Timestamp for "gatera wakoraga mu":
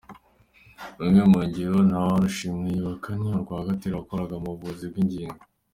3.67-4.49